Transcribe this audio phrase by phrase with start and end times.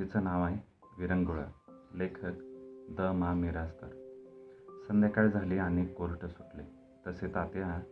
[0.00, 0.56] तिचं नाव आहे
[0.98, 1.44] विरंगुळा.
[1.94, 2.32] लेखक
[2.90, 3.90] द मा मिरासदार
[4.88, 6.62] संध्याकाळ झाली आणि कोर्ट सुटले.
[7.06, 7.82] तसे तात्या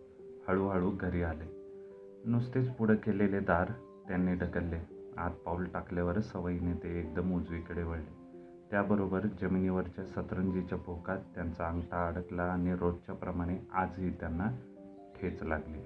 [0.48, 1.44] हळूहळू घरी आले.
[2.24, 3.72] नुसतेच पुढं केलेले दार
[4.08, 5.10] त्यांनी ढकलले.
[5.16, 8.36] आत पाऊल टाकल्यावर सवयीने ते एकदम उजवीकडे वळले.
[8.70, 14.46] त्याबरोबर जमिनीवरच्या सतरंजीच्या भोकात त्यांचा अंगठा अडकला आणि रोजच्या प्रमाणे आजही त्यांना
[15.16, 15.80] ठेच लागली.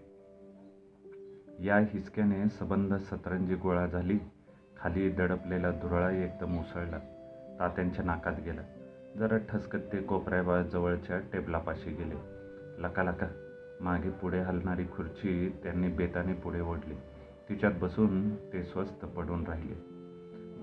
[1.67, 4.19] या हिसक्याने सबंध सतरंजी गोळा झाली.
[4.83, 6.99] खाली दडपलेला धुरळा एकदम उसळला
[7.59, 8.61] तात्यांच्या नाकात गेला.
[9.19, 12.15] जरा ठसकत ते कोपऱ्याजवळच्या टेबलापाशी गेले.
[12.79, 13.27] लका लका
[13.81, 16.95] मागे पुढे हलणारी खुर्ची त्यांनी बेताने पुढे ओढली.
[17.49, 19.75] तिच्यात बसून ते स्वस्त पडून राहिले.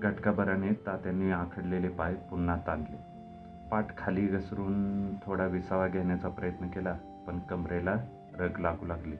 [0.00, 2.96] घटकाभराने तात्यांनी आखडलेले पाय पुन्हा ताणले.
[3.70, 6.92] पाठ खाली घसरून थोडा विसावा घेण्याचा प्रयत्न केला
[7.26, 7.96] पण कमरेला
[8.38, 9.16] रग लागू लागली.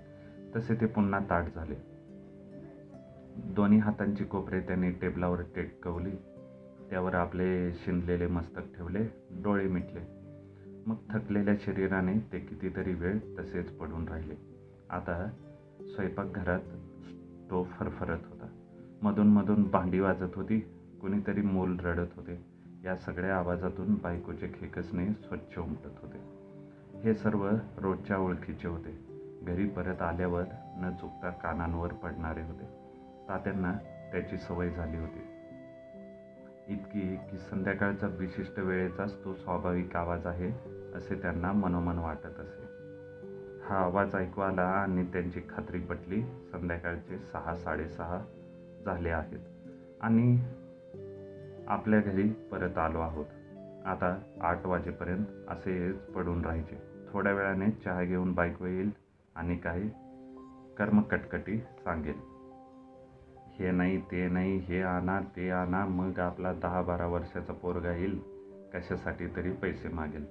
[0.57, 1.90] तसे ते पुन्हा ताट झाले.
[3.45, 6.11] दोन्ही हातांची कोपरे त्यांनी टेबलावर टेकवली
[6.91, 8.99] त्यावर आपले शिंदलेले मस्तक ठेवले
[9.31, 10.01] डोळे मिटले.
[10.87, 14.35] मग थकलेल्या शरीराने ते कितीतरी वेळ तसेच पडून राहिले.
[14.91, 15.29] आता
[15.81, 16.61] स्वयंपाकघरात
[17.51, 18.47] तो फरफरत होता.
[19.03, 20.61] मधून मधून भांडी वाजत होती
[21.01, 22.45] कुणीतरी मूल रडत होते.
[22.85, 26.19] या सगळ्या आवाजातून बायकोचे खेकसणे स्वच्छ उमटत होते.
[27.01, 29.11] हे सर्व रोजच्या ओळखीचे होते.
[29.43, 30.45] घरी परत आल्यावर
[30.77, 32.80] न चुकता कानांवर पडणारे होते.
[33.31, 33.73] तात्यांना
[34.13, 35.27] त्याची सवय झाली होती.
[36.69, 40.49] इतकी की संध्याकाळचा विशिष्ट वेळेचाच तो स्वाभाविक आवाज आहे
[40.95, 42.69] असे त्यांना मनोमन वाटत असे.
[43.65, 48.25] हा आवाज ऐकू आला आणि त्यांची खात्री पटली संध्याकाळचे सहा साडेसहा
[48.85, 49.39] झाले आहेत
[50.01, 50.41] आणि
[51.69, 53.27] आपल्या घरी परत आलो आहोत.
[53.87, 56.83] आता आठ वाजेपर्यंत असेच पडून राहायचे.
[57.13, 58.91] थोड्या वेळाने चहा घेऊन बायको येईल
[59.35, 59.89] आणि काही
[60.79, 62.30] कर्मकटकटी सांगेल.
[63.59, 68.21] हे नाही ते नाही हे आणा ते आणा मग आपला दहा बारा वर्षाचा पोरगा येईल.
[68.75, 70.25] कशासाठी तरी पैसे मागेल.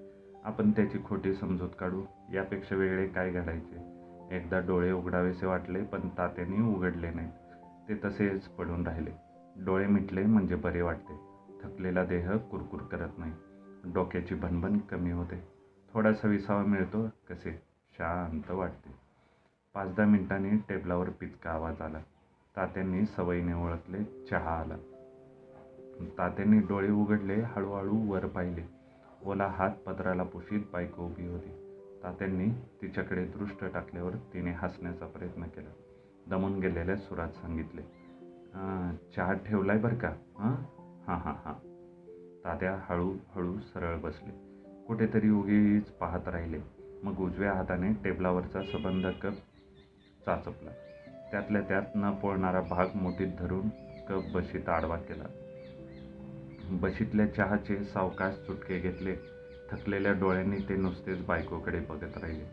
[0.44, 2.03] आपण त्याची खोटी समजूत काढू.
[2.34, 3.99] यापेक्षा वेगळे काय घडायचे?
[4.36, 7.32] एकदा डोळे उघडावेसे वाटले पण तात्याने उघडले नाहीत.
[7.89, 9.11] ते तसेच पडून राहिले.
[9.66, 11.20] डोळे मिटले म्हणजे बरे वाटते.
[11.64, 13.32] थकलेला देह कुरकुर करत नाही.
[13.93, 15.48] डोक्याची भनभन कमी होते.
[15.93, 17.52] थोडासा विसावा मिळतो कसे?
[17.93, 18.95] शांत वाटते.
[19.73, 21.99] पाच दहा मिनिटांनी टेबलावर पिचका आवाज आला.
[22.59, 24.75] तात्यांनी सवयीने ओळखले चहा आला.
[26.17, 28.61] तात्यांनी डोळे उघडले हळूहळू वर पाहिले.
[29.25, 31.80] ओला हात पदराला पुशीत बायको उभी होती.
[32.03, 32.49] तात्यांनी
[32.81, 35.69] तिच्याकडे दृष्ट टाकल्यावर तिने हसण्याचा प्रयत्न केला.
[36.30, 37.81] दमून गेलेल्या सुरात सांगितले
[39.15, 40.09] चहा ठेवलाय बरं का?
[40.37, 40.55] हां
[41.08, 41.53] हां हां हां.
[42.43, 44.64] तात्या हळूहळू सरळ बसले.
[44.87, 46.59] कुठेतरी उगीच पाहत राहिले.
[47.03, 49.33] मग उजव्या हाताने टेबलावरचा सबंध कप
[50.25, 50.71] चाचपला.
[51.32, 53.70] त्यातल्या त्यात न पोळणारा भाग मोठीत धरून
[54.10, 55.23] कप बशीत आडवा केला.
[56.70, 59.16] बशीतल्या चहाचे सावकाश चुटके घेतले.
[59.72, 62.45] थकलेल्या डोळ्यांनी ते नुसतेच बायकोकडे बघत राहिले.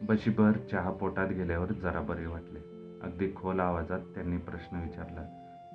[0.00, 2.58] बशीभर चहा पोटात गेल्यावर जरा बरे वाटले.
[3.02, 5.22] अगदी खोल आवाजात त्यांनी प्रश्न विचारला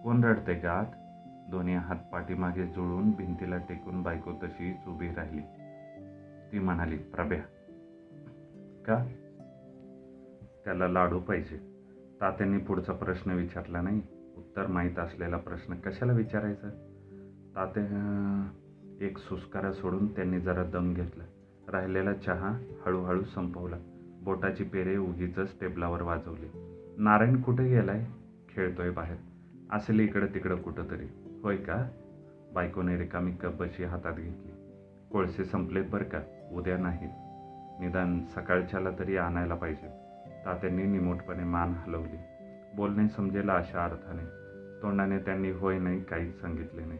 [0.03, 0.85] कोण रडते का आत?
[1.51, 5.41] दोन्ही हात पाठीमागे जुळून भिंतीला टेकून बायको तशीच उभी राहिली.
[6.51, 7.41] ती म्हणाली प्रभ्या.
[8.85, 9.05] का?
[10.65, 11.68] त्याला लाडू पाहिजे.
[12.21, 14.01] तात्यांनी पुढचा प्रश्न विचारला नाही.
[14.37, 16.69] उत्तर माहीत असलेला प्रश्न कशाला विचारायचा?
[17.55, 17.85] ताते
[19.05, 21.23] एक सुस्कारा सोडून त्यांनी जरा दम घेतला.
[21.71, 23.75] राहिलेला चहा हळूहळू संपवला.
[24.23, 26.47] बोटाची पेरे उगीच टेबलावर वाजवली.
[26.97, 28.05] नारायण कुठे गेलाय?
[28.49, 29.17] खेळतोय बाहेर.
[29.71, 31.05] असेल इकडं तिकडं कुठंतरी.
[31.43, 31.89] होय का?
[32.53, 34.51] बायकोने रिकामी कपशी हातात घेतली.
[35.11, 36.19] कोळसे संपलेत बरं का?
[36.51, 37.09] उद्या नाहीत
[37.81, 40.08] निदान सकाळच्याला तरी आणायला पाहिजे.
[40.45, 42.17] तात्यांनी निमूटपणे मान हलवली.
[42.75, 44.39] बोलणे समजेल अशा अर्थाने.
[44.81, 46.99] तोंडाने त्यांनी होय नाही काहीच सांगितले नाही.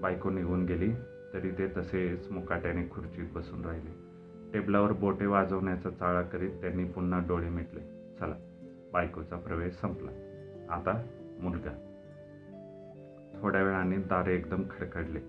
[0.00, 0.92] बायको निघून गेली
[1.32, 4.10] तरी ते तसेच मुकाट्याने खुर्चीत बसून राहिले.
[4.52, 7.80] टेबलावर बोटे वाजवण्याचा चाळा करीत त्यांनी पुन्हा डोळे मिटले.
[8.20, 8.34] चला
[8.92, 10.10] बायकोचा प्रवेश संपला.
[10.70, 11.02] आता
[11.40, 11.86] मुलगा.
[13.42, 15.20] थोड्या वेळाने दारे एकदम खडखडले.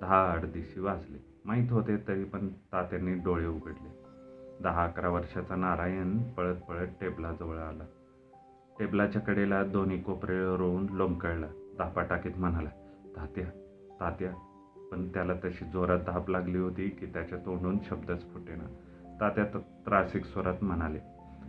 [0.00, 1.18] दहा अडदिशी वाजले.
[1.44, 3.97] माहीत होते तरी पण तात्यांनी डोळे उघडले.
[4.62, 7.84] दहा अकरा वर्षाचा नारायण पळत पळत टेबलाजवळ आला.
[8.78, 11.46] टेबलाच्या कडेला दोन्ही कोपरे रोवून लोंबकळला.
[11.78, 12.70] धापा टाकीत म्हणाला
[13.16, 13.44] तात्या
[14.00, 14.30] तात्या.
[14.92, 18.64] पण त्याला तशी जोरात धाप लागली होती की त्याच्या तोंडून शब्दच फुटेना.
[19.20, 19.44] तात्या
[19.86, 20.98] त्रासिक स्वरात म्हणाले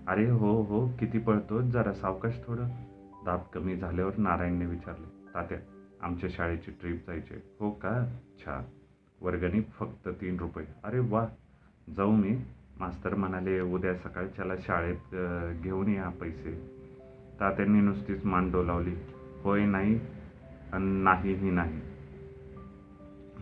[0.07, 2.67] अरे हो हो किती पळतो जरा सावकाश थोडं.
[3.25, 5.57] दाब कमी झाल्यावर नारायणने विचारले तात्या
[6.01, 8.15] आमच्या शाळेची ट्रीप जायची हो का?
[8.39, 8.63] छान.
[9.21, 10.65] वर्गणी फक्त तीन रुपये.
[10.83, 11.27] अरे वा!
[11.97, 12.38] जाऊ मी.
[12.80, 15.16] मास्तर म्हणाले उद्या सकाळच्याला शाळेत
[15.64, 16.52] घेऊन या पैसे.
[17.40, 18.94] तात्यांनी नुसतीच मान डोलावली.
[19.44, 20.00] होय नाही
[20.74, 21.80] आणि नाहीही नाही.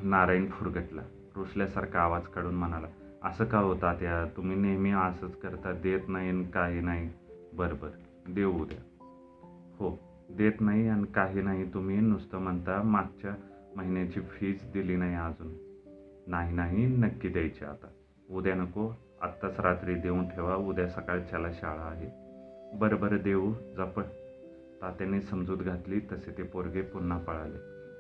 [0.04, 1.02] नारायण फुरगटला
[1.36, 2.88] रुसल्यासारखा आवाज काढून म्हणाला
[3.24, 7.10] असं का होता त्या तुम्ही नेहमी असंच करता देत नाही आणि काही नाही.
[7.54, 8.80] बरं बरं देऊ उद्या.
[9.80, 9.98] हो
[10.30, 13.32] देत नाही आणि काही नाही तुम्ही नुसतं म्हणता मागच्या
[13.76, 15.54] महिन्याची फीज दिली नाही अजून.
[16.28, 17.88] नाही नाही नक्की द्यायची आता.
[18.30, 22.10] उद्या नको आत्ताच रात्री देऊन ठेवा उद्या सकाळच्याला शाळा आहे.
[22.78, 24.04] बरं बरं देऊ जपट
[24.82, 27.58] तात्याने समजूत घातली तसे ते पोरगे पुन्हा पळाले.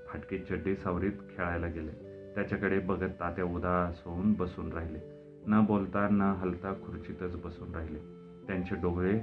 [0.07, 1.91] फाटकी चड्डी सावरीत खेळायला गेले.
[2.35, 4.99] त्याच्याकडे बघत तात्या उदास होऊन बसून राहिले.
[5.47, 7.99] न बोलता न हलता खुर्चीतच बसून राहिले.
[8.47, 9.19] त्यांचे डोळे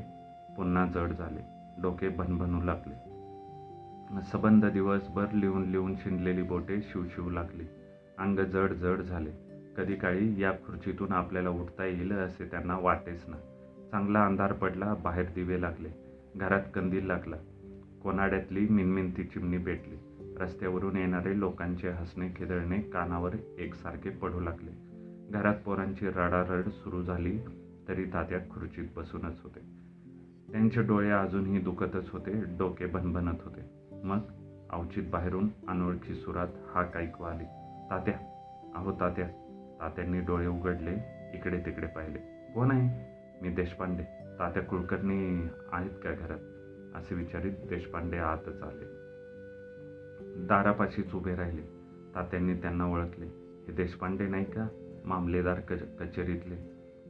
[0.56, 1.41] पुन्हा जड झाले.
[1.82, 3.14] डोके भनभनू लागले.
[4.23, 7.64] सबंध दिवसभर लिहून लिहून शिंदलेली बोटे शिवशिव लागली.
[8.19, 9.44] अंग जड जड झाले.
[9.76, 13.37] कधी काळी या खुर्चीतून आपल्याला उठता येईल असे त्यांना वाटेच ना.
[13.91, 15.88] चांगला अंधार पडला बाहेर दिवे लागले
[16.37, 17.37] घरात कंदील लागला.
[18.03, 19.97] कोनाड्यातली मिनमिनती चिमणी पेटली.
[20.41, 24.71] रस्त्यावरून येणारे लोकांचे हसणे खिदळणे कानावर एकसारखे पडू लागले.
[25.31, 27.38] घरात पोरांची रडारड सुरू झाली
[27.88, 29.61] तरी तात्या खुर्चीत बसूनच होते.
[30.53, 33.61] त्यांचे डोळे अजूनही दुखतच होते डोके भनभनत होते.
[34.05, 34.19] मग
[34.70, 37.44] अवचित बाहेरून अनोळखी सुरात हाक ऐकू आली.
[37.91, 38.15] तात्या
[38.75, 39.29] अहो तात्या
[39.85, 40.95] तात्यांनी डोळे उघडले
[41.35, 42.19] इकडे तिकडे पाहिले.
[42.55, 43.15] कोण आहे?
[43.43, 44.03] मी देशपांडे.
[44.39, 46.39] तात्या कुलकर्णी आहेत का घरात?
[46.97, 48.85] असे विचारित देशपांडे आतच आले.
[50.47, 51.63] दारापाशीच उभे राहिले.
[52.15, 53.27] तात्यांनी त्यांना ओळखले.
[53.67, 54.69] हे देशपांडे नाही का?
[55.05, 56.57] मामलेदार क कचेरीतले.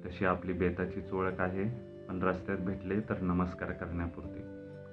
[0.04, 1.64] तशी आपली बेताचीच ओळख आहे.
[2.08, 4.40] पण रस्त्यात भेटले तर नमस्कार करण्यापुरती.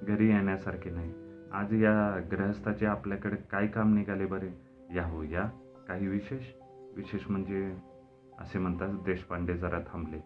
[0.06, 1.12] घरी येण्यासारखे नाही.
[1.52, 4.50] आज या ग्रहस्थाचे आपल्याकडे काय काम निघाले बरे?
[4.94, 5.50] या हो या.
[5.88, 6.61] काही विशेष?
[6.96, 7.76] विशेष म्हणजे
[8.38, 10.20] असे म्हणताच देशपांडे जरा थांबले.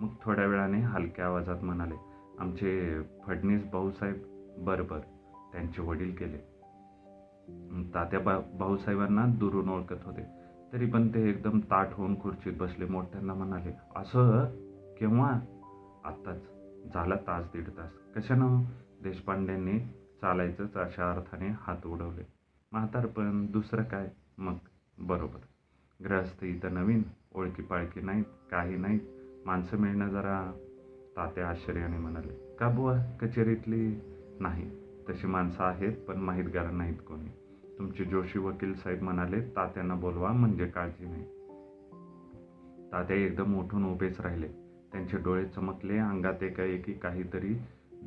[0.00, 1.94] मग थोड्या वेळाने हलक्या आवाजात म्हणाले
[2.38, 4.16] आमचे फडणीस भाऊसाहेब
[4.58, 5.00] बरं बरं
[5.52, 6.38] त्यांचे वडील गेले.
[7.94, 10.26] तात्या बा भाऊसाहेबांना दुरून ओळखत होते.
[10.72, 12.84] तरी पण ते एकदम ताट होऊन खुर्चीत बसले.
[12.84, 14.44] मोठ्यांना म्हणाले असं?
[14.94, 15.30] केव्हा?
[16.04, 16.42] आत्ताच.
[16.94, 17.92] झाला तास दीड तास.
[18.16, 18.62] कशानं?
[19.02, 19.78] देशपांडेंनी
[20.20, 22.26] चालायचंच अशा अर्थाने हात उडवले.
[22.72, 24.10] म्हातारपण दुसरं काय?
[24.38, 24.56] मग
[24.98, 25.38] बरोबर.
[26.04, 27.02] ग्रहस्थ इथं नवीन
[27.34, 29.00] ओळखी पाळखी नाहीत काही नाहीत.
[29.46, 30.52] माणसं मिळणं जरा
[31.16, 33.16] तात्या आश्चर्याने म्हणाले का बुवा?
[33.20, 34.00] कचेरीतली
[34.40, 34.70] नाही.
[35.08, 37.28] तशी माणसं आहेत पण माहीतगार नाहीत कोणी.
[37.78, 41.24] तुमचे जोशी वकील साहेब म्हणाले तात्यांना बोलवा म्हणजे काळजी नाही.
[42.92, 44.48] तात्या एकदम उठून उभेच राहिले.
[44.92, 47.54] त्यांचे डोळे चमकले अंगात एकाएकी काहीतरी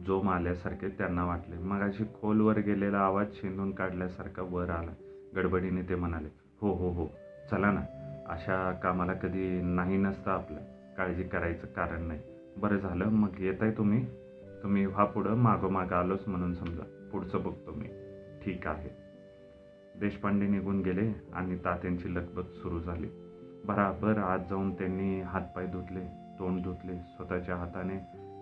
[0.06, 1.58] जोम आल्यासारखे त्यांना वाटले.
[1.58, 4.92] मग अशी खोलवर गेलेला आवाज शेंदून काढल्यासारखा वर आला.
[5.36, 6.30] गडबडीने ते म्हणाले
[6.62, 7.08] हो हो हो.
[7.52, 7.82] चला ना
[8.28, 10.60] अशा कामाला कधी नाही नसतं आपलं.
[10.98, 12.20] काळजी करायचं कारण नाही.
[12.58, 14.06] बरं झालं मग येत आहे तुम्ही.
[14.64, 17.10] तुम्ही व्हा पुढं मागोमाग आलोच म्हणून समजा.
[17.12, 17.88] पुढचं बघतो मी.
[18.46, 18.90] ठीक आहे.
[20.00, 23.08] देशपांडे निघून गेले आणि तात्यांची लगबग सुरू झाली.
[23.66, 26.00] बराबर आत जाऊन त्यांनी हातपाय धुतले
[26.40, 27.98] तोंड धुतले स्वतःच्या हाताने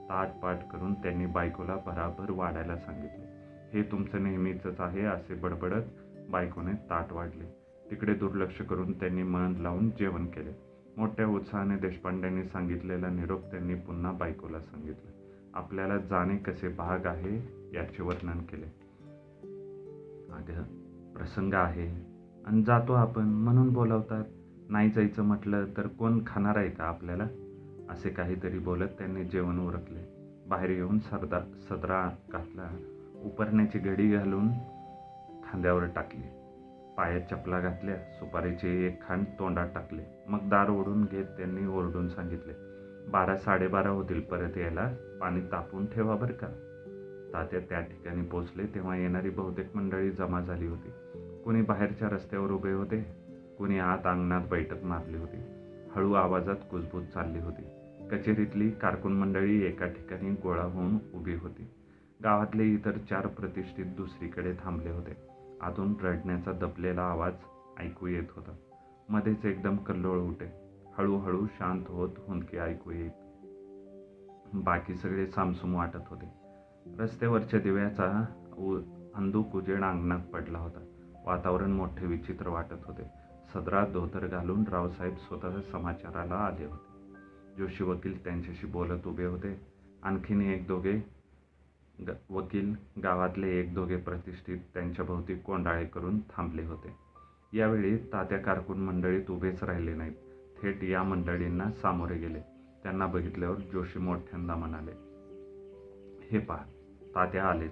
[0.09, 3.25] ताटपाट करून त्यांनी बायकोला भराभर वाढायला सांगितले.
[3.73, 5.83] हे तुमचं नेहमीचंच आहे असे बडबडत
[6.29, 7.62] बायकोने ताट वाढले.
[7.93, 10.51] तिकडे दुर्लक्ष करून त्यांनी मन लावून जेवण केले.
[10.97, 15.11] मोठ्या उत्साहाने देशपांड्यांनी सांगितलेला निरोप त्यांनी पुन्हा बायकोला सांगितलं.
[15.53, 17.35] आपल्याला जाणे कसे भाग आहे
[17.73, 18.65] याचे वर्णन केले.
[20.33, 20.63] अगं
[21.13, 22.05] प्रसंग आहे
[22.47, 24.23] आणि जातो आपण म्हणून बोलावतात.
[24.69, 27.27] नाही जायचं म्हटलं तर कोण खाणार आहे का आपल्याला?
[27.89, 30.05] असे काहीतरी बोलत त्यांनी जेवण उरकले.
[30.49, 32.77] बाहेर येऊन सरदा सदरा घातला.
[33.23, 34.47] उपरण्याची घडी घालून
[35.43, 36.42] खांद्यावर टाकली.
[36.97, 40.01] पायात चपला घातल्या सुपारीचे एक खांड तोंडात टाकले.
[40.27, 42.53] मग दार ओढून घेत त्यांनी ओरडून सांगितले
[43.09, 44.93] बारा साडेबारा होतील परत यायला.
[45.21, 46.47] पाणी तापून ठेवा बरं का.
[47.33, 50.89] तात्या त्या ठिकाणी पोचले तेव्हा येणारी बहुतेक मंडळी जमा झाली होती.
[51.43, 53.01] कोणी बाहेरच्या रस्त्यावर उभे होते
[53.57, 55.37] कोणी आत अंगणात बैठक मारली होती.
[55.95, 57.63] हळू आवाजात कुजबूज चालली होती.
[58.11, 61.67] कचेरीतली कारकून मंडळी एका ठिकाणी गोळा होऊन उभी होती.
[62.23, 65.32] गावातले इतर चार प्रतिष्ठित दुसरीकडे थांबले होते.
[65.61, 67.33] आतून रडण्याचा दबलेला आवाज
[67.79, 68.55] ऐकू येत होता.
[69.09, 70.51] मध्येच एकदम कल्लोळ उठे.
[70.97, 73.11] हळूहळू शांत होत हुंदके ऐकू येत.
[74.53, 76.33] बाकी सगळे सामसूम वाटत होते.
[76.99, 78.25] रस्त्यावरच्या दिव्याचा
[78.57, 78.79] उ
[79.15, 80.85] अंदूक उजेड अंगणात पडला होता.
[81.25, 83.03] वातावरण मोठे विचित्र वाटत होते.
[83.53, 86.93] सदरात धोतर घालून रावसाहेब स्वतः समाचाराला आले होते.
[87.57, 89.61] जोशी वकील त्यांच्याशी बोलत उभे होते.
[90.03, 91.12] आणखीन एक दोघे
[91.99, 92.73] ग वकील
[93.03, 96.95] गावातले एक दोघे प्रतिष्ठित त्यांच्याभोवती कोंडाळे करून थांबले होते.
[97.57, 100.13] यावेळी तात्या कारकून मंडळीत उभेच राहिले नाहीत.
[100.61, 102.39] थेट या मंडळींना सामोरे गेले.
[102.83, 104.91] त्यांना बघितल्यावर जोशी मोठ्यांदा म्हणाले
[106.31, 106.63] हे पहा
[107.15, 107.71] तात्या आलेच.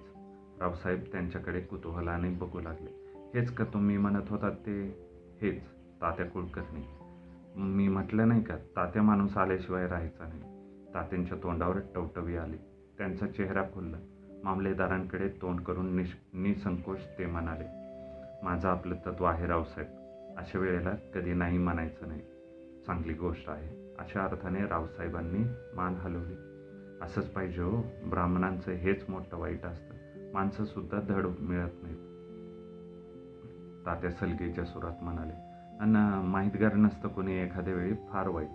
[0.60, 2.90] रावसाहेब त्यांच्याकडे कुतूहलाने बघू लागले.
[3.34, 4.88] हेच का तुम्ही म्हणत होतात ते?
[5.42, 5.62] हेच
[6.02, 6.84] तात्या कुलकर्णी
[7.56, 10.42] मी म्हटलं नाही का तात्या माणूस आल्याशिवाय राहायचा नाही.
[10.94, 12.58] तात्यांच्या तोंडावर टवटवी आली.
[12.98, 13.98] त्यांचा चेहरा खुलला.
[14.44, 17.66] मामलेदारांकडे तोंड करून निश निसंकोच ते म्हणाले
[18.44, 20.02] माझं आपलं तत्व आहे रावसाहेब
[20.38, 22.22] अशा वेळेला कधी नाही म्हणायचं नाही.
[22.86, 23.96] चांगली गोष्ट आहे.
[24.00, 25.44] अशा अर्थाने रावसाहेबांनी
[25.76, 26.36] मान हलवली.
[27.02, 27.84] असंच पाहिजे हो.
[28.10, 29.96] ब्राह्मणांचं हेच मोठं वाईट असतं.
[30.34, 31.98] माणसंसुद्धा धड मिळत नाहीत.
[33.86, 35.34] तात्या सलगीच्या सुरात म्हणाले
[35.80, 38.50] आणि माहितगार नसतं कोणी एखाद्या वेळी फार वाईट.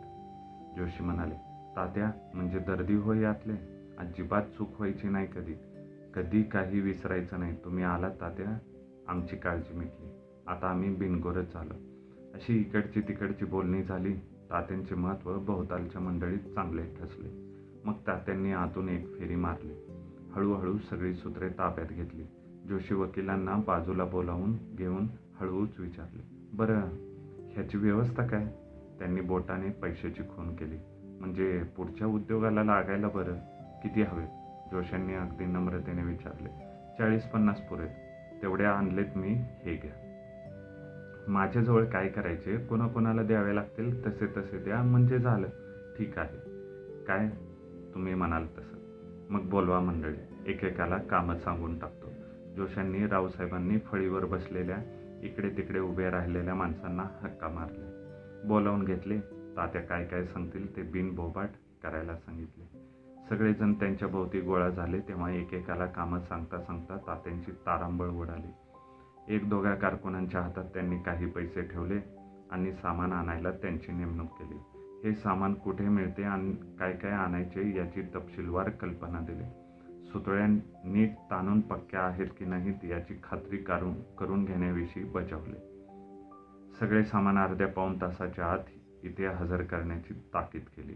[0.76, 1.34] जोशी म्हणाले
[1.76, 3.76] तात्या म्हणजे दर्दी होय यातले?
[3.98, 5.54] अजिबात चूक व्हायची नाही कधी.
[6.16, 7.56] कधी काही विसरायचं नाही.
[7.64, 8.58] तुम्ही आलात तात्या
[9.08, 10.08] आमची काळजी मिटली.
[10.46, 11.75] आता आम्ही बिनगोरच झालो.
[12.35, 14.12] अशी इकडची तिकडची बोलणी झाली.
[14.50, 17.28] तात्यांचे महत्त्व बहुतालच्या मंडळीत चांगले ठसले.
[17.85, 19.73] मग तात्यांनी आतून एक फेरी मारली.
[20.32, 22.25] हळूहळू सगळी सूत्रे ताब्यात घेतली.
[22.68, 25.06] जोशी वकिलांना बाजूला बोलावून घेऊन
[25.40, 26.80] हळूच विचारले बरं
[27.52, 28.46] ह्याची व्यवस्था काय?
[28.99, 30.76] त्यांनी बोटाने पैशाची खून केली.
[31.20, 33.37] म्हणजे पुढच्या उद्योगाला लागायला बरं.
[33.82, 34.45] किती हवे?
[34.70, 36.49] जोशांनी अगदी नम्रतेने विचारले
[36.99, 37.87] चाळीस पन्नास पुरे
[38.42, 40.02] तेवढ्या आणलेत मी हे घ्या.
[41.28, 45.46] माझ्याजवळ काय करायचे कोणाकोणाला द्यावे लागतील तसे तसे द्या म्हणजे झालं
[45.99, 46.38] ठीक आहे.
[47.04, 47.28] काय?
[47.94, 48.76] तुम्ही म्हणाल तसं.
[49.30, 52.06] मग बोलवा मंडळी एकेकाला कामं सांगून टाकतो.
[52.56, 54.76] जोशांनी रावसाहेबांनी फळीवर बसलेल्या
[55.23, 58.06] इकडे तिकडे उभे राहिलेल्या माणसांना हक्का मारले.
[58.49, 59.18] बोलावून घेतले
[59.56, 61.50] तात्या काय काय सांगतील ते बिनबोबाट
[61.82, 62.87] करायला सांगितले.
[63.28, 68.52] सगळेजण त्यांच्या भोवती गोळा झाले तेव्हा एकेकाला कामं सांगता सांगता तात्यांची तारांबळ उडाली.
[69.35, 72.00] एक दोघ्या कारकुनांच्या हातात त्यांनी काही पैसे ठेवले
[72.50, 74.59] आणि सामान आणायला त्यांची नेमणूक केली.
[75.04, 79.45] हे सामान कुठे मिळते आणि काय काय आणायचे याची तपशीलवार कल्पना दिली.
[80.09, 80.47] सुतळ्या
[80.85, 85.59] नीट ताणून पक्क्या आहेत की नाहीत याची खात्री करून करून घेण्याविषयी बजावले.
[86.80, 88.59] सगळे सामान अर्ध्या पाऊण तासाच्या आत
[89.02, 90.95] इथे हजर करण्याची ताकीद केली.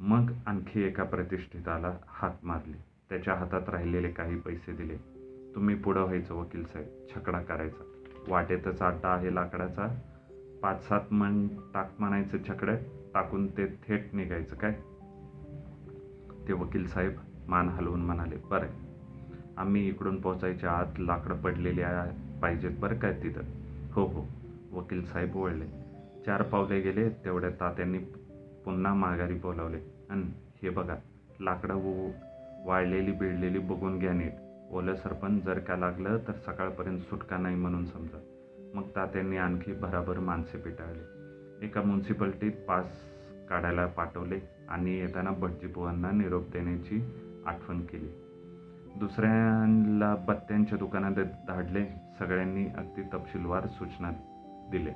[0.00, 2.84] मग आणखी एका प्रतिष्ठिताला हात मारले.
[3.08, 4.96] त्याच्या हातात राहिलेले काही पैसे दिले.
[5.54, 7.06] तुम्ही पुढं व्हायचं वकील साहेब.
[7.10, 7.84] छकडा करायचा.
[8.28, 9.88] वाटेतच अड्डा आहे लाकडाचा.
[10.62, 12.76] पाच सात मन टाक म्हणायचं छकडं.
[13.14, 14.72] टाकून ते थेट निघायचं काय?
[16.48, 17.12] ते वकील साहेब
[17.48, 18.66] मान हलवून म्हणाले बरं.
[19.56, 21.82] आम्ही इकडून पोचायच्या आत लाकडं पडलेली
[22.42, 23.42] पाहिजेत बरं काय तिथं?
[23.92, 24.26] हो हो.
[24.72, 25.66] वकील साहेब वळले
[26.26, 27.08] चार पावले गेले.
[27.10, 27.98] तेवढ्या तात्यांनी
[28.64, 29.78] पुन्हा माघारी बोलावले.
[30.10, 30.22] अन
[30.62, 30.96] हे बघा
[31.40, 32.10] लाकडं
[32.64, 34.32] वाळलेली बिळलेली बघून घ्या नीट.
[34.70, 38.18] ओलं सरपण जर का लागलं तर सकाळपर्यंत सुटका नाही म्हणून समजा.
[38.74, 41.64] मग तात्यांनी आणखी भराभर माणसे पिटाळले.
[41.66, 42.86] एका म्युन्सिपाल्टीत पास
[43.48, 47.02] काढायला पाठवले आणि येताना भटजीबुवांना निरोप देण्याची
[47.46, 48.08] आठवण केली.
[48.96, 51.12] दुसऱ्यांना बत्त्यांच्या दुकानात
[51.48, 51.84] धाडले
[52.18, 54.10] सगळ्यांनी अगदी तपशीलवार सूचना
[54.70, 54.90] दिले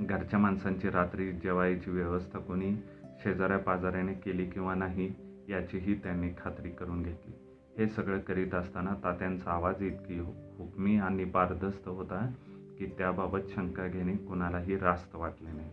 [0.00, 2.76] घरच्या माणसांची रात्री जेवायची व्यवस्था कोणी
[3.24, 5.12] शेजाऱ्या पाजाऱ्याने केली किंवा नाही
[5.48, 7.32] याचीही त्यांनी खात्री करून घेतली.
[7.78, 10.18] हे सगळं करीत असताना तात्यांचा आवाज इतकी
[10.58, 12.32] हुकमी आणि पारदस्त होता
[12.78, 15.70] की त्याबाबत शंका घेणे कुणालाही रास्त वाटले नाही.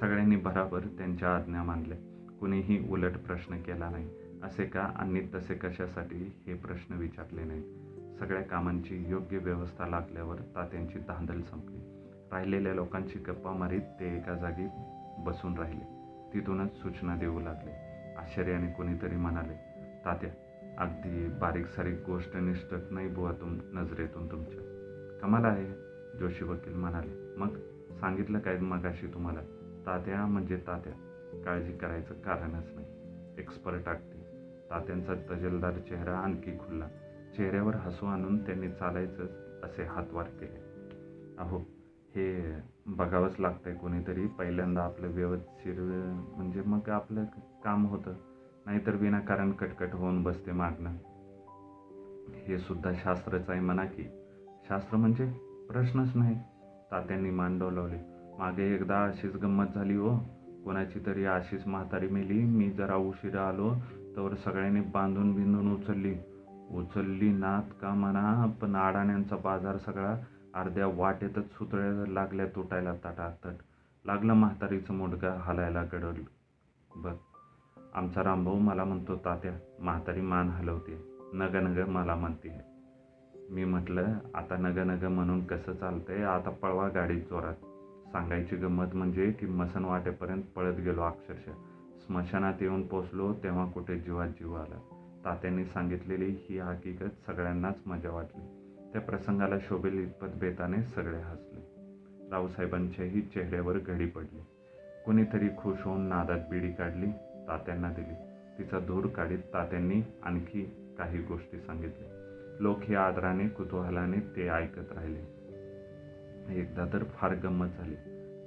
[0.00, 1.98] सगळ्यांनी भराभर त्यांच्या आज्ञा मानल्या
[2.40, 4.08] कुणीही उलट प्रश्न केला नाही.
[4.42, 8.18] असे का आणि तसे कशासाठी हे प्रश्न विचारले नाहीत.
[8.18, 11.97] सगळ्या कामांची योग्य व्यवस्था लागल्यावर तात्यांची धांदल संपली.
[12.32, 14.66] राहिलेल्या लोकांची गप्पा मारीत ते एका जागी
[15.18, 15.98] बसून राहिले.
[16.34, 17.70] तिथूनच सूचना देऊ लागले.
[18.18, 19.54] आश्चर्याने कोणीतरी म्हणाले
[20.04, 20.30] तात्या
[20.78, 24.60] अगदी बारीक सारीक गोष्ट निष्ठत नाही बुवा तुम नजरेतून तुमच्या.
[25.22, 25.66] कमाल आहे
[26.18, 27.34] जोशी वकील म्हणाले.
[27.36, 27.48] मग
[28.00, 29.40] सांगितलं काय मगाशी तुम्हाला?
[29.86, 30.92] तात्या म्हणजे तात्या.
[31.44, 32.86] काळजी करायचं कारणच नाही.
[33.38, 34.22] एक्सपर्ट अगदी
[34.70, 36.88] तात्यांचा तजलदार चेहरा आणखी खुलला.
[37.36, 39.26] चेहऱ्यावर हसू आणून त्यांनी चालायचं
[39.64, 40.68] असे हातवार केले.
[41.38, 41.77] अहो
[42.16, 44.26] हे बघावंच लागतंय कोणीतरी.
[44.26, 45.74] पहिल्यांदा आपलं व्यवस्थित
[46.36, 47.24] म्हणजे मग आपलं
[47.64, 48.12] काम होतं.
[48.66, 50.94] नाहीतर विनाकारण कटकट होऊन बसते मागणं.
[52.46, 54.02] हे सुद्धा शास्त्रच आहे म्हणा की.
[54.68, 55.26] शास्त्र म्हणजे
[55.70, 56.34] प्रश्नच नाही.
[56.92, 57.96] तात्यांनी मान डोलावली.
[58.38, 60.18] मागे एकदा अशीच गंमत झाली हो.
[60.64, 62.44] कोणाची तरी अशीच म्हातारी मेली.
[62.44, 63.74] मी जरा उशिरा आलो
[64.16, 66.14] तर सगळ्यांनी बांधून बिंदून उचलली.
[66.70, 70.16] उचलली नात का म्हणा पण अडाण्यांचा बाजार सगळा
[70.58, 73.54] अर्ध्या वाटेतच सुतळ्या लागल्या तुटायला ताटातट
[74.04, 76.14] लागलं म्हातारीचं मुडगा हलायला गडल.
[76.96, 77.14] बघ
[77.94, 81.04] आमचा रामभाऊ मला म्हणतो तात्या म्हातारी मान हलवते.
[81.32, 82.60] नग मला म्हणते.
[83.50, 86.22] मी म्हटलं आता नग म्हणून कसं चालतंय?
[86.22, 87.54] आता पळवा गाडीत जोरात.
[88.12, 91.52] सांगायची गंमत म्हणजे की मसन वाटेपर्यंत पळत गेलो अक्षरशः.
[92.00, 94.78] स्मशानात येऊन पोचलो तेव्हा कुठे जीवात जीव आला.
[95.24, 98.57] तात्यांनी सांगितलेली ही हकीकत सगळ्यांनाच मजा वाटली.
[98.92, 101.68] त्या प्रसंगाला शोभेल इतपत बेताने सगळे हसले.
[102.30, 104.40] रावसाहेबांच्याही चेहऱ्यावर घडी पडली.
[105.06, 107.06] कोणीतरी खुश होऊन नादात बिडी काढली
[107.48, 108.14] तात्यांना दिली.
[108.58, 112.08] तिचा धूर काढीत तात्यांनी आणखी काही गोष्टी सांगितल्या.
[112.60, 115.38] लोक हे आदराने कुतूहलाने ते ऐकत राहिले.
[116.60, 117.94] एकदा तर फार गंमत झाली.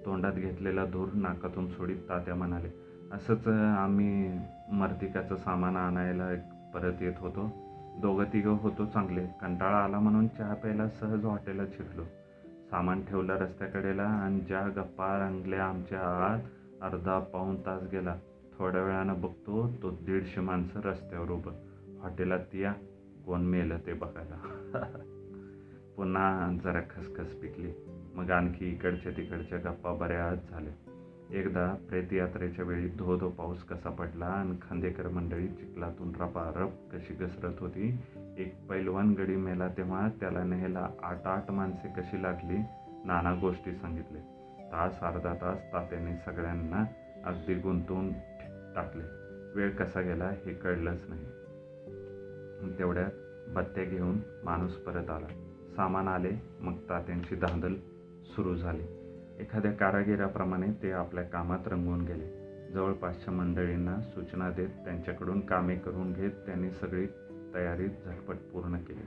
[0.05, 2.69] तोंडात घेतलेला धूर नाकातून सोडीत तात्या म्हणाले
[3.11, 4.39] असंच आम्ही
[4.71, 6.29] मर्तिकाचं सामान आणायला
[6.73, 7.70] परत येत होतो.
[7.97, 9.27] दोघं तिघं होतो चांगले.
[9.41, 12.03] कंटाळा आला म्हणून चहा प्यायला सहज हॉटेलात शिरलो.
[12.71, 16.39] सामान ठेवलं रस्त्याकडेला आणि ज्या गप्पा रंगल्या आमच्या आत
[16.81, 18.15] अर्धा पाऊण तास गेला.
[18.57, 21.51] थोड्या वेळानं बघतो तो दीडशे माणसं रस्त्यावर उभं.
[22.01, 22.73] हॉटेलात या
[23.25, 24.39] कोण मेलं ते बघायला?
[25.97, 27.71] पुन्हा जरा खसखस पिकली.
[28.15, 30.90] मग आणखी इकडच्या तिकडच्या गप्पा बऱ्याच झाल्या.
[31.33, 37.53] एकदा प्रेतयात्रेच्या वेळी धो धो पाऊस कसा पडला आणि खांदेकर मंडळी चिखलातून रपारप कशी घसरत
[37.59, 37.99] होती
[38.37, 42.57] एक पैलवान गडी मेला तेव्हा त्याला नेहला आठ आठ माणसे कशी लागली
[43.05, 44.19] नाना गोष्टी सांगितले.
[44.71, 46.85] तास अर्धा तास तात्याने सगळ्यांना
[47.25, 48.13] अगदी गुंतवून
[48.75, 49.03] टाकले.
[49.55, 51.25] वेळ कसा गेला हे कळलंच नाही.
[52.79, 53.11] तेवढ्यात
[53.49, 55.27] बत्त्या घेऊन माणूस परत आला.
[55.75, 57.75] सामान आले मग तात्यांची धांदल
[58.23, 59.00] सुरू झाली.
[59.41, 62.41] एखाद्या कारागिराप्रमाणे ते आपल्या कामात रंगून गेले.
[62.71, 67.07] जवळपासच्या मंडळींना सूचना देत त्यांच्याकडून कामे करून घेत त्यांनी सगळी
[67.53, 69.05] तयारी झटपट पूर्ण केली.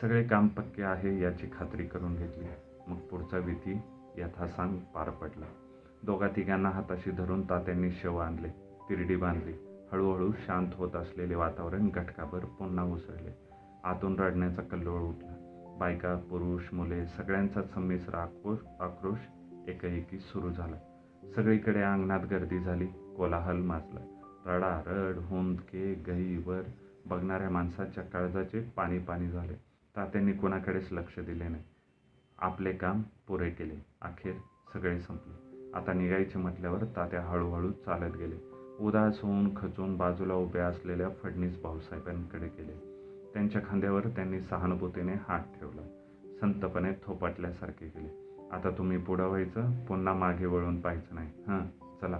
[0.00, 2.44] सगळे काम पक्के आहे याची खात्री करून घेतली.
[2.88, 3.78] मग पुढचा विधी
[4.16, 5.46] यथासांग पार पडला.
[6.02, 8.48] दोघा तिघांना हाताशी धरून तात्यांनी शव आणले
[8.88, 9.52] तिरडी बांधली.
[9.92, 13.38] हळूहळू शांत होत असलेले वातावरण घटकाभर पुन्हा उसळले.
[13.84, 15.43] आतून रडण्याचा कल्लोळ उठला.
[15.78, 19.18] बायका पुरुष मुले सगळ्यांचाच संमिश्र आक्रोश आक्रोश
[19.68, 20.76] एकाएकी सुरू झाला.
[21.36, 24.00] सगळीकडे अंगणात गर्दी झाली कोलाहल माजला.
[24.46, 26.62] रडा रड हुंदके गहीवर
[27.06, 29.54] बघणाऱ्या माणसाच्या काळजाचे पाणी पाणी झाले.
[29.96, 31.62] तात्यांनी कोणाकडेच लक्ष दिले नाही.
[32.38, 33.84] आपले काम पुरे केले.
[34.02, 34.34] अखेर
[34.74, 35.44] सगळे संपले.
[35.74, 38.36] आता निघायचे म्हटल्यावर तात्या हळूहळू चालत गेले.
[38.80, 42.93] उदास होऊन खचून बाजूला उभ्या असलेल्या फडणीस भाऊसाहेबांकडे गेले.
[43.34, 45.82] त्यांच्या खांद्यावर त्यांनी सहानुभूतीने हात ठेवला.
[46.40, 48.40] संतपणे थोपाटल्यासारखे केले.
[48.52, 51.28] आता तुम्ही पुढं व्हायचं पुन्हा मागे वळून पाहायचं नाही.
[51.48, 51.60] हां
[52.00, 52.18] चला.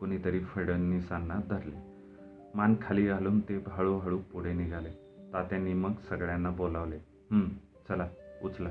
[0.00, 1.76] कुणीतरी फडणवीसांना धरले.
[2.54, 4.90] मान खाली घालून ते हळूहळू पुढे निघाले.
[5.32, 6.98] तात्यांनी मग सगळ्यांना बोलावले.
[7.88, 8.08] चला
[8.42, 8.68] उचला.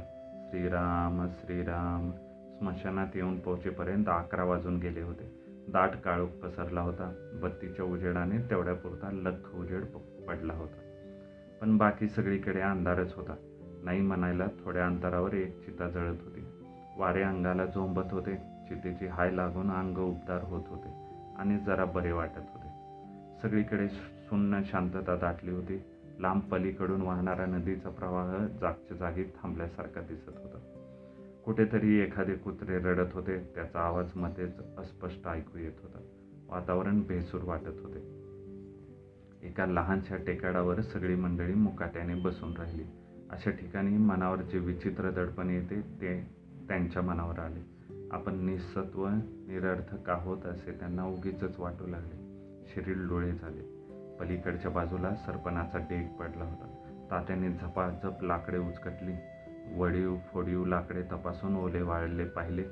[0.50, 2.12] श्रीराम श्रीराम.
[2.58, 5.42] स्मशानात येऊन पोहोचेपर्यंत अकरा वाजून गेले होते.
[5.72, 7.40] दाट काळोख पसरला होता.
[7.44, 9.86] बत्तीच्या उजेडाने तेवढ्यापुरता लख उजेड
[10.28, 10.78] पडला होता.
[11.62, 13.36] पण बाकी सगळीकडे अंधारच होता.
[13.84, 16.46] नाही म्हणायला थोड्या अंतरावर एक चिता जळत होती.
[16.98, 18.36] वारे अंगाला झोंबत होते.
[18.68, 20.90] चितेची हाय लागून अंग उबदार होत होते
[21.38, 22.68] आणि जरा बरे वाटत होते.
[23.42, 25.84] सगळीकडे सुन्न शांतता दाटली होती.
[26.20, 30.58] लांब पलीकडून वाहणारा नदीचा प्रवाह जागच्या जागी थांबल्यासारखा दिसत होता.
[31.46, 33.52] कुठेतरी एखादे कुत्रे रडत होते.
[33.56, 36.00] त्याचा आवाज मध्येच अस्पष्ट ऐकू येत होता.
[36.50, 38.11] वातावरण बेसूर वाटत होते.
[39.44, 42.84] एका लहानशा टेकाडावर सगळी मंडळी मुकाट्याने बसून राहिली.
[43.30, 46.36] अशा ठिकाणी मनावर जे विचित्र दडपण येते ते
[46.68, 47.82] त्यांच्या मनावर आले.
[48.12, 52.32] आपण निसत्व निरर्थक आहोत असे त्यांना उगीच वाटू लागले.
[52.76, 53.82] शरीर डोळे झाले.
[54.20, 56.98] पलीकडच्या बाजूला सरपणाचा डेग पडला होता.
[57.12, 59.14] तात्याने झपाझप लाकडे उचकटली.
[59.76, 62.64] वडीव फोडीव लाकडे तपासून ओले वाळले पाहिले.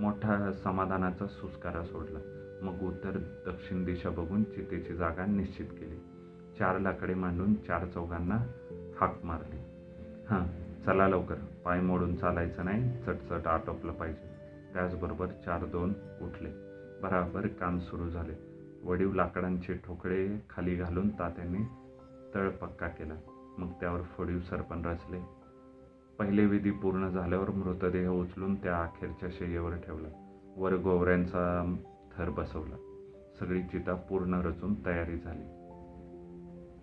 [0.00, 2.18] मोठा समाधानाचा सुस्कारा सोडला.
[2.62, 3.10] मग उत्तर
[3.46, 6.11] दक्षिण दिशा बघून चितेची जागा निश्चित केली.
[6.62, 8.34] चार लाकडे मांडून चार चौघांना
[9.00, 9.56] हाक मारली.
[10.30, 10.46] हां
[10.82, 11.34] चला लवकर.
[11.34, 13.02] पाय मोडून चालायचं नाही.
[13.02, 14.30] चटचट आटोपलं पाहिजे.
[14.72, 16.48] त्याचबरोबर चार दोन उठले.
[17.02, 18.32] बराबर काम सुरू झाले.
[18.84, 21.68] वडीव लाकडांचे ठोकळे खाली घालून तात्याने
[22.34, 23.14] तळ पक्का केला.
[23.58, 25.20] मग त्यावर फोडीव सरपण रचले.
[26.18, 30.40] पहिले विधी पूर्ण झाल्यावर मृतदेह उचलून त्या अखेरच्या शय्येवर ठेवला.
[30.56, 31.74] वर गोवऱ्यांचा
[32.18, 32.76] थर बसवला.
[33.40, 35.61] सगळी चिता पूर्ण रचून तयारी झाली.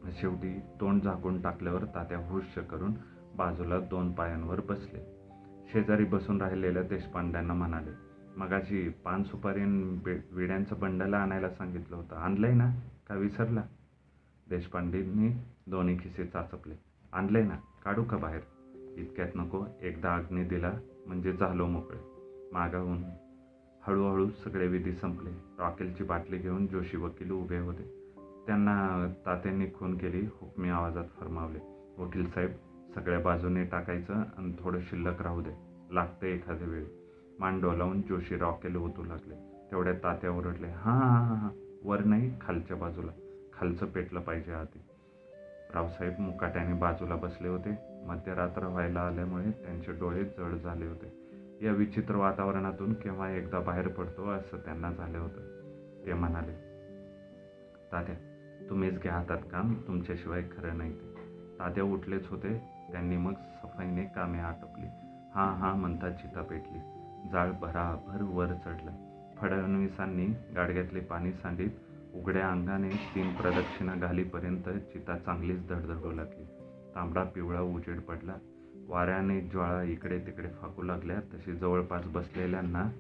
[0.08, 2.94] शेवटी तोंड झाकून टाकल्यावर तात्या हुश्य करून
[3.36, 5.00] बाजूला दोन पायांवर बसले.
[5.72, 7.92] शेजारी बसून राहिलेल्या देशपांड्यांना म्हणाले
[8.38, 9.64] मगाशी पान सुपारी
[10.32, 12.16] विड्यांचं बंडल आणायला सांगितलं होतं.
[12.16, 12.76] आणलंय ना?
[13.08, 13.64] का विसरला?
[14.50, 15.30] देशपांडेंनी
[15.68, 16.76] दोन्ही खिसे चाचपले.
[17.14, 17.56] आणलंय ना?
[17.86, 18.42] काढू का बाहेर?
[18.98, 19.66] इतक्यात नको.
[19.82, 20.74] एकदा अग्नी दिला
[21.08, 22.00] म्हणजे झालो मोकळे.
[22.54, 23.04] मागाहून
[23.88, 25.30] हळूहळू सगळे विधी संपले.
[25.60, 27.99] रॉकेलची बाटली घेऊन जोशी वकील उभे होते.
[28.48, 30.28] त्यांना तात्यांनी खून केली.
[30.42, 31.60] हुकमी आवाजात फरमावले
[31.98, 32.52] वकील साहेब
[32.96, 35.52] सगळ्या बाजूने टाकायचं आणि थोडं शिल्लक राहू दे.
[35.92, 36.86] लागते एखाद्या वेळी.
[37.40, 39.36] मान डोलावून जोशी रॉकेल ओतू लागले.
[39.72, 41.50] तेवढ्या तात्या ओरडले हां हां हां हां
[41.84, 43.12] वर नाही खालच्या बाजूला.
[43.54, 44.82] खालचं पेटलं पाहिजे आधी.
[45.74, 48.04] रावसाहेब मुकाट्याने बाजूला बसले होते.
[48.06, 51.12] मध्यरात्र व्हायला आल्यामुळे त्यांचे डोळे जड झाले होते.
[51.62, 54.30] या विचित्र वातावरणातून केव्हा एकदा बाहेर पडतो?
[54.30, 55.60] असं त्यांना झालं होतं.
[56.06, 56.54] ते म्हणाले
[57.92, 58.16] तात्या
[58.70, 61.14] तुम्हीच घ्या हातात काम तुमच्याशिवाय खरं नाही ते.
[61.60, 62.58] तात्या उठलेच होते
[62.92, 64.88] त्यांनी मग सफाईने कामे आटोपली.
[65.36, 66.80] हां हां म्हणता चिता पेटली.
[67.32, 68.92] जाळ भराभर वर चढलं.
[69.38, 71.70] फडणवीसांनी गाडग्यातले पाणी सांडीत
[72.14, 76.46] उघड्या अंगाने तीन प्रदक्षिणा घालीपर्यंत चिता चांगलीच धडधडू लागली.
[76.96, 78.34] तांबडा पिवळा उजेड पडला.
[78.88, 82.92] वाऱ्याने ज्वाळा इकडे तिकडे फाकू लागल्या तशी जवळपास बसलेल्यांना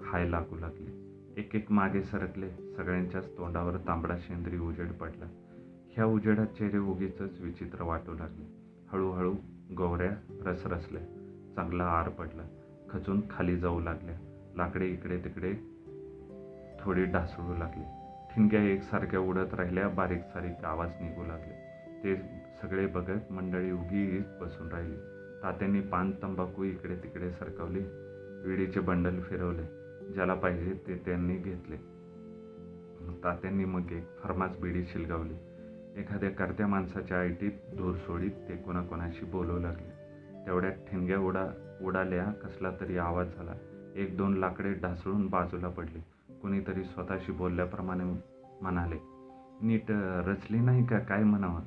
[0.00, 1.13] खाय लागू लागली.
[1.36, 2.50] एक एक मागे सरकले.
[2.76, 5.24] सगळ्यांच्याच तोंडावर तांबडा शेंद्री उजेड पडला.
[5.90, 8.44] ह्या उजेडात चेहरे उगीच विचित्र वाटू लागले.
[8.92, 9.34] हळूहळू
[9.76, 10.10] गौऱ्या
[10.46, 11.02] रसरसल्या.
[11.56, 12.42] चांगला आर पडला.
[12.90, 14.14] खचून खाली जाऊ लागल्या.
[14.56, 15.54] लाकडे इकडे तिकडे
[16.80, 17.84] थोडी ढासळू लागली.
[18.34, 19.88] ठिणग्या एकसारख्या उडत राहिल्या.
[19.88, 21.54] बारीक सारीक आवाज निघू लागले.
[22.04, 22.16] ते
[22.62, 24.96] सगळे बघत मंडळी उगीच बसून राहिली.
[25.42, 27.84] तात्यांनी पान तंबाखू इकडे तिकडे सरकवली.
[28.48, 29.83] विडीचे बंडल फिरवले.
[30.12, 31.76] ज्याला पाहिजे ते त्यांनी घेतले.
[33.24, 35.34] तात्यांनी मग एक फर्मास बिडी शिलगावली.
[35.96, 39.92] एखाद्या करत्या माणसाच्या आयटीत धूर सोडीत ते कोणाकोणाशी बोलू लागले.
[40.46, 41.46] तेवढ्यात ठिणग्या उडा
[41.80, 43.52] उडाल्या कसला तरी आवाज झाला.
[43.94, 45.98] एक दोन लाकडे ढासळून बाजूला पडले.
[46.40, 48.04] कुणीतरी स्वतःशी बोलल्याप्रमाणे
[48.62, 48.96] म्हणाले
[49.62, 49.84] नीट
[50.26, 51.60] रचली नाही का काय म्हणावं?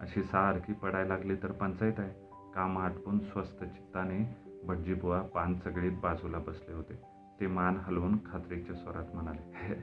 [0.00, 2.10] अशी सारखी पडायला लागली तर पंचायत आहे.
[2.54, 7.11] काम आटपून स्वस्त चित्ताने भटजीबुवा पान सगळीत बाजूला बसले होते.
[7.40, 9.74] ते मान हलवून खात्रीच्या स्वरात म्हणाले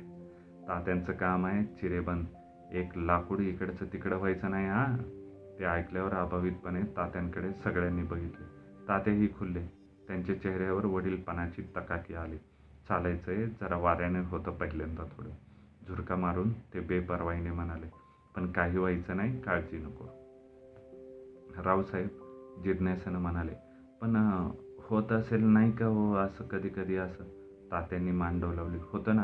[0.67, 2.25] तात्यांचं काम आहे चिरेबंद.
[2.71, 4.97] एक लाकूड इकडचं तिकडं व्हायचं नाही हा.
[5.59, 8.45] ते ऐकल्यावर अभावितपणे तात्यांकडे सगळ्यांनी बघितले.
[8.87, 9.65] तातेही खुलले.
[10.07, 12.37] त्यांच्या चेहऱ्यावर वडीलपणाची तकाकी आली.
[12.89, 15.29] चालायचंय जरा वाऱ्याने होतं पहिल्यांदा थोडं.
[15.87, 17.85] झुरका मारून ते बेपरवाईने म्हणाले
[18.35, 20.05] पण काही व्हायचं नाही काळजी नको.
[21.63, 22.07] रावसाहेब
[22.63, 23.51] जिज्ञासानं म्हणाले
[24.01, 24.15] पण
[24.79, 27.38] होत असेल नाही का हो असं कधी कधी असं?
[27.71, 29.23] तात्यांनी मान डोलावली होतं ना?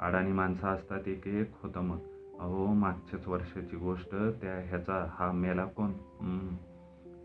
[0.00, 1.98] अडाणी माणसं असतात एक एक होतं मग.
[2.40, 5.92] अहो मागच्याच वर्षाची गोष्ट त्या ह्याचा हा मेला कोण?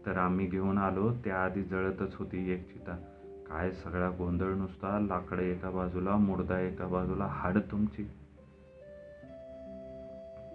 [0.05, 2.95] तर आम्ही घेऊन आलो त्याआधी जळतच होती एक चिता.
[3.47, 8.11] काय सगळा गोंधळ नुसता लाकडं एका बाजूला मुडदा एका बाजूला हाड तुमची.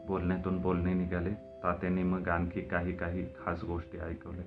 [0.07, 1.31] बोलण्यातून बोलणे निघाले.
[1.63, 4.45] तात्यांनी मग आणखी काही काही खास गोष्टी ऐकवल्या.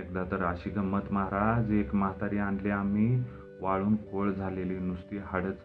[0.00, 3.24] एकदा तर अशी गंमत महाराज एक म्हातारी आणली आम्ही
[3.62, 5.58] वाळून कोळ झालेली नुसती हाडच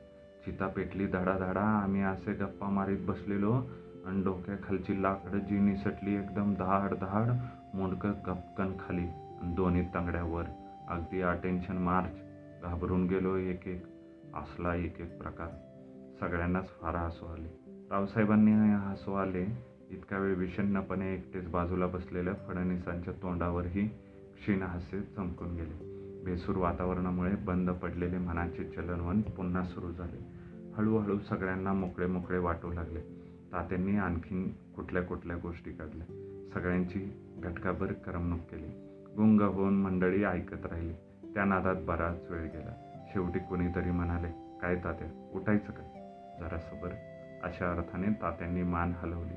[0.45, 1.61] चिता पेटली धडाधडा.
[1.61, 3.53] आम्ही असे गप्पा मारीत बसलेलो
[4.05, 7.31] आणि डोक्याखालची लाकडं जी निसटली एकदम दहाड दहाड
[7.73, 9.05] मुंडकं गपकन खाली
[9.41, 10.43] आणि दोन्ही तंगड्यावर.
[10.89, 12.21] अगदी अटेन्शन मार्च
[12.63, 13.83] घाबरून गेलो एक एक.
[14.35, 15.47] असला एक एक प्रकार.
[16.19, 17.49] सगळ्यांनाच फार हसू आले.
[17.91, 19.43] रावसाहेबांनी हसू आले.
[19.89, 23.87] इतका वेळ विषण्णपणे एकटेच बाजूला बसलेल्या फडणवीसांच्या तोंडावरही
[24.37, 25.86] क्षीण हास्य चमकून गेले.
[26.27, 30.17] बेसूर वातावरणामुळे बंद पडलेले मनाचे चलनवन पुन्हा सुरू झाले.
[30.73, 32.99] हळूहळू सगळ्यांना मोकळे मोकळे वाटू लागले.
[33.51, 36.07] तात्यांनी आणखीन कुठल्या कुठल्या गोष्टी काढल्या
[36.53, 38.67] सगळ्यांची घटकाभर करमणूक केली.
[39.15, 40.93] गुंग होऊन मंडळी ऐकत राहिली.
[41.33, 43.03] त्या नादात बराच वेळ गेला.
[43.13, 45.83] शेवटी कोणीतरी म्हणाले काय तात्या उठायचं का
[46.39, 46.89] जरा सबर.
[47.43, 49.35] अशा अर्थाने तात्यांनी मान हलवली.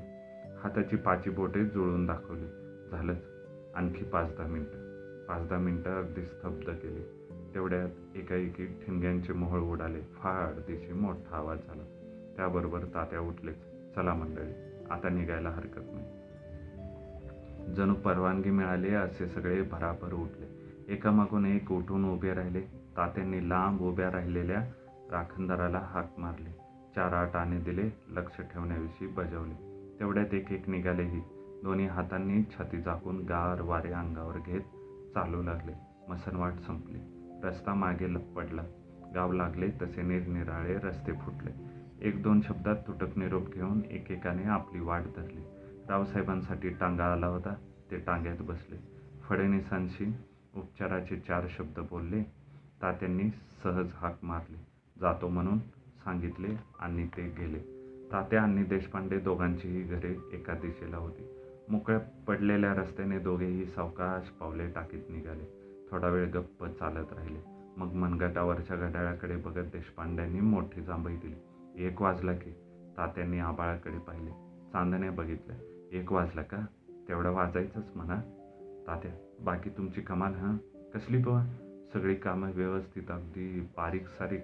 [0.63, 2.47] हाताची पाची बोटे जुळून दाखवली.
[2.91, 3.23] झालंच.
[3.75, 4.90] आणखी पाच दहा मिनटं.
[5.31, 7.01] पाच दहा मिनटं अगदी स्तब्ध केली.
[7.53, 10.01] तेवढ्यात एकाएकी ठिणग्यांचे मोहळ उडाले.
[10.01, 11.83] फार दिशी मोठा आवाज झाला.
[12.37, 13.55] त्याबरोबर तात्या उठलेच.
[13.95, 14.51] चला मंडळी
[14.89, 16.05] आता निघायला हरकत नाही.
[17.73, 20.47] जणू परवानगी मिळाली असे सगळे भराभर उठले.
[20.93, 22.61] एकामागून एक उठून उभे राहिले.
[22.97, 24.59] तात्यांनी लांब उभ्या राहिलेल्या
[25.11, 26.49] राखणदाराला हाक मारले.
[26.95, 29.87] चार आठ आणे दिले लक्ष ठेवण्याविषयी बजावले.
[29.99, 31.21] तेवढ्यात एक एक निघालेही
[31.63, 34.61] दोन्ही हातांनी छाती झाकून गार वारे अंगावर घेत
[35.13, 35.73] चालू लागले.
[36.09, 36.99] मसनवाट संपली.
[37.43, 38.63] रस्ता मागे पडला.
[39.15, 41.51] गाव लागले तसे निरनिराळे रस्ते फुटले.
[42.01, 45.41] एक दोन शब्दात तुटक निरोप घेऊन एकेकाने आपली वाट धरली.
[45.89, 47.55] रावसाहेबांसाठी टांगा आला होता.
[47.91, 48.77] ते टांग्यात बसले.
[49.23, 50.13] फडणवीसांशी
[50.55, 52.23] उपचाराचे चार शब्द बोलले.
[52.81, 53.29] तात्यांनी
[53.63, 54.57] सहज हाक मारली.
[55.01, 55.59] जातो म्हणून
[56.03, 57.59] सांगितले आणि ते गेले.
[58.11, 61.40] तात्या आणि देशपांडे दोघांचीही घरे एका दिशेला होती.
[61.71, 65.43] मोकळ्या पडलेल्या रस्त्याने दोघेही सावकाश पावले टाकीत निघाले.
[65.91, 67.39] थोडा वेळ गप्प चालत राहिले.
[67.77, 71.35] मग मनगटावरच्या घड्याळाकडे बघत देशपांड्यांनी मोठी जांभई दिली.
[71.85, 72.51] एक वाजला की
[72.97, 74.31] तात्यांनी आबाळाकडे पाहिले.
[74.73, 75.57] चांदण्या बघितल्या.
[75.91, 76.57] एक वाजला का?
[77.07, 78.15] तेवढं वाजायचंच म्हणा.
[78.87, 80.57] तात्या बाकी तुमची कमाल हां?
[80.93, 81.45] कसली बुवा?
[81.93, 84.43] सगळी कामं व्यवस्थित अगदी बारीक सारीक.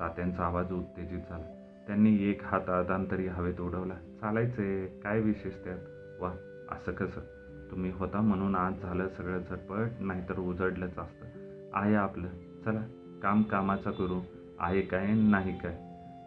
[0.00, 1.80] तात्यांचा आवाज उत्तेजित झाला.
[1.86, 3.94] त्यांनी एक हात तरी हवेत उडवला.
[4.20, 5.78] चालायचं आहे काय विशेष त्यात?
[6.20, 6.28] वा
[6.70, 7.20] असं कसं?
[7.70, 11.26] तुम्ही होता म्हणून आज झालं सगळं झटपट नाहीतर उजडलंच असतं.
[11.74, 12.28] आहे आपलं.
[12.64, 12.82] चला
[13.22, 14.20] काम कामाचा करू.
[14.58, 15.78] आहे काय नाही काय?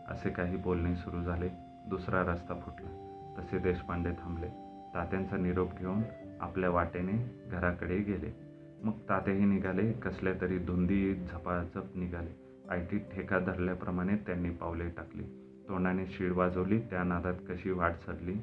[0.08, 1.50] असे काही बोलणे सुरू झाले.
[1.90, 3.00] दुसरा रस्ता फुटला.
[3.38, 4.48] तसे देशपांडे थांबले.
[4.94, 6.02] तात्यांचा निरोप घेऊन
[6.42, 8.36] आपल्या वाटेने घराकडे गेले.
[8.84, 9.92] मग तातेही निघाले.
[9.92, 12.64] कसल्या तरी धुंदी झपाझप निघाले.
[12.70, 15.24] आयटीत ठेका धरल्याप्रमाणे त्यांनी पावले टाकली.
[15.70, 18.34] तोंडाने शीड वाजवली त्या नादात कशी वाट सरली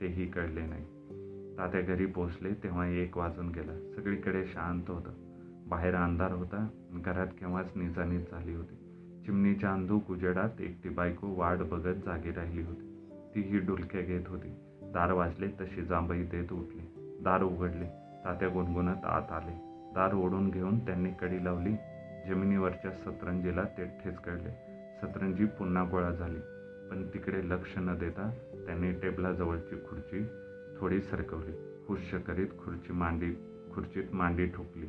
[0.00, 0.84] तेही कळले नाही.
[1.58, 3.92] तात्या घरी पोचले तेव्हा एक वाजून गेला.
[3.96, 5.10] सगळीकडे शांत होतं.
[5.68, 6.68] बाहेर अंधार होता.
[6.92, 8.74] घरात केव्हाच निजानीज झाली होती.
[9.26, 13.08] चिमणीच्या अंधूक उजेडात एकटी बायको वाट बघत जागी राहिली होती.
[13.34, 14.54] तीही डुलक्या घेत होती.
[14.82, 17.14] दार वाजले तशी जांभई देत उठली.
[17.22, 17.86] दार उघडले.
[18.24, 19.52] तात्या गुणगुणत आत आले.
[19.94, 21.72] दार ओढून घेऊन त्यांनी कडी लावली.
[22.28, 24.70] जमिनीवरच्या सतरंजीला ते ठेचकळले
[25.02, 26.38] सतरंजी पुन्हा गोळा झाली.
[26.90, 28.30] पण तिकडे लक्ष न देता
[28.66, 30.26] त्यांनी टेबलाजवळची खुर्ची
[30.80, 31.52] थोडी सरकवली.
[31.86, 33.34] खुश करीत खुर्ची मांडी
[33.74, 34.86] खुर्चीत मांडी ठोकली.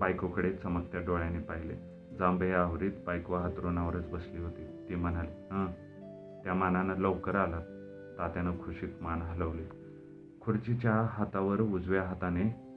[0.00, 1.74] बायकोकडे चमकत्या डोळ्याने पाहिले.
[2.18, 4.86] जांभे आवरीत बायको हातरुणावरच बसली होती.
[4.88, 5.66] ती म्हणाली हं.
[6.44, 7.60] त्या मानानं लवकर आलं.
[8.18, 9.64] तात्यानं खुशीत मान हलवली.
[10.40, 12.68] खुर्चीच्या हातावर उजव्या हाताने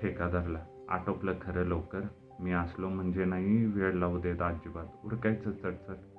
[0.00, 0.64] ठेका धरला.
[0.88, 2.00] आटोपलं खरं लवकर.
[2.40, 3.66] मी असलो म्हणजे नाही.
[3.66, 4.86] वेळ लावू देत अजिबात.
[5.04, 6.15] उरकायचं चटचट.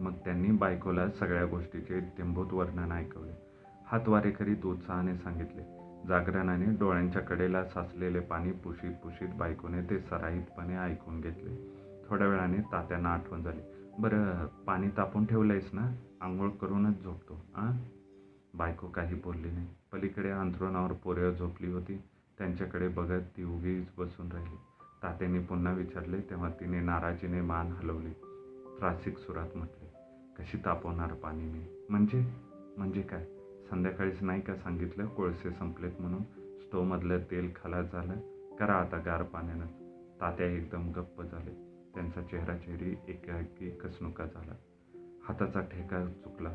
[0.00, 3.32] मग त्यांनी बायकोला सगळ्या गोष्टीचे टिंबूत वर्णन ऐकवले.
[3.86, 5.62] हातवारे करीत उत्साहाने सांगितले
[6.08, 11.80] जागरणाने डोळ्यांच्या कडेला साचलेले पाणी पुशीत पुशीत बायकोने ते सराईतपणे ऐकून घेतले.
[12.08, 13.60] थोड्या वेळाने तात्यांना आठवण झाली.
[13.98, 15.94] बरं पाणी तापून ठेवलंयस ना?
[16.20, 17.70] आंघोळ करूनच झोपतो आ?
[18.54, 19.66] बायको काही बोलली नाही.
[19.92, 22.02] पलीकडे अंथरुणावर पोरं झोपली होती.
[22.38, 24.56] त्यांच्याकडे बघत ती उगीच बसून राहिली.
[25.02, 28.29] तात्यांनी पुन्हा विचारले तेव्हा तिने नाराजीने मान हलवली.
[28.80, 29.88] त्रासिक सुरात म्हटले
[30.38, 31.86] कशी तापवणार पाणी मी?
[31.88, 32.32] म्हणजे?
[32.76, 33.24] म्हणजे काय?
[33.70, 36.22] संध्याकाळीच नाही का सांगितलं कोळसे संपलेत म्हणून?
[36.60, 38.14] स्टोवमधलं तेल खलास झालं?
[38.56, 39.66] करा आता गार पाण्यानं.
[40.20, 41.50] तात्या एकदम गप्प झाले.
[41.94, 44.52] त्यांचा चेहरा चेहरी एकाएकी कसनुका झाला.
[45.28, 46.52] हाताचा ठेका चुकला.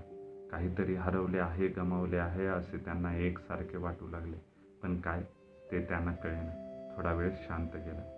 [0.52, 4.38] काहीतरी हरवले आहे गमावले आहे असे त्यांना एकसारखे वाटू लागले.
[4.84, 5.24] पण काय?
[5.72, 6.62] ते त्यांना कळेना.
[6.98, 8.12] थोडा वेळ शांत गेला.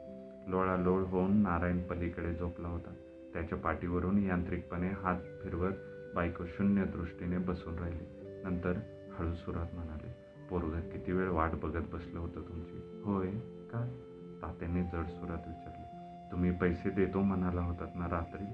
[0.48, 2.94] लोळालोळ होऊन नारायण पलीकडे झोपला होता.
[3.34, 5.74] त्याच्या पाठीवरून यांत्रिकपणे हात फिरवत
[6.16, 8.04] बायको शून्य दृष्टीने बसून राहिली.
[8.44, 8.74] नंतर
[9.20, 10.16] हळू सुरात म्हणाले
[10.50, 13.02] पोरग किती वेळ वाट बघत बसलं होतं तुमची?
[13.04, 13.32] होय.
[13.68, 14.04] का?
[14.42, 15.88] तात्यांनी जड सुरात विचारले.
[16.32, 18.46] तुम्ही पैसे देतो म्हणाला होतात ना रात्री?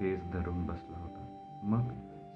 [0.00, 1.48] तेच धरून बसला होता.
[1.64, 1.88] मग?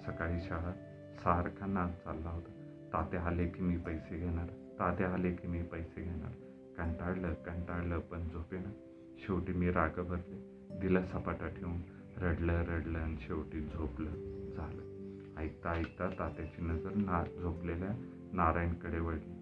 [0.02, 0.72] सकाळी शाळा.
[1.18, 2.50] सारखा नाच चालला होता.
[2.92, 4.46] तात्या आले की मी पैसे घेणार.
[4.78, 6.32] तात्या आले की मी पैसे घेणार.
[6.78, 8.70] कंटाळलं कंटाळलं पण झोपेना
[9.18, 10.55] शेवटी मी राग भरले.
[10.80, 11.76] दिला सपाटा ठेवून
[12.16, 14.10] रडलं रडलं आणि शेवटी झोपलं
[14.56, 14.96] झालं.
[15.40, 17.88] ऐकता ऐकता तात्याची नजर ना झोपलेल्या
[18.32, 19.32] नारायणकडे वळली.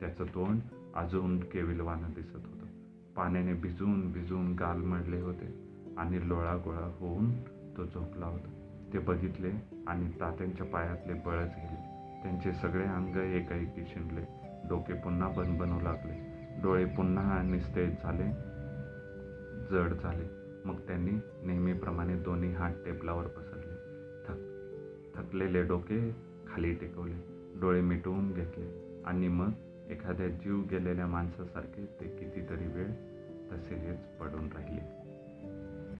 [0.00, 0.60] त्याचं तोंड
[0.94, 2.66] अजून केविलवानं दिसत होतं.
[3.16, 7.30] पाण्याने भिजून भिजून गाल मडले होते आणि लोळा गोळा होऊन
[7.76, 8.78] तो झोपला होता.
[8.92, 9.50] ते बघितले
[9.86, 11.92] आणि तात्यांच्या पायातले बळच गेले.
[12.22, 14.20] त्यांचे सगळे अंग एकाएकी शिंडले.
[14.68, 16.32] डोके पुन्हा बनबनू लागले.
[16.62, 18.24] डोळे पुन्हा निस्तेज झाले
[19.70, 20.41] जड झाले.
[20.64, 21.10] मग त्यांनी
[21.42, 23.72] नेहमीप्रमाणे दोन्ही हात टेबलावर पसरले.
[24.24, 24.52] थक
[25.16, 26.10] थकलेले डोके
[26.46, 27.14] खाली टेकवले
[27.60, 29.50] डोळे मिटवून घेतले आणि मग
[29.90, 32.86] एखाद्या जीव गेलेल्या माणसासारखे ते कितीतरी वेळ
[33.52, 35.01] तसेच पडून राहिले.